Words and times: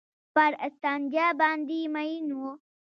پر 0.33 0.51
استنجا 0.67 1.27
باندې 1.39 1.79
مئين 1.95 2.27
وو. 2.37 2.51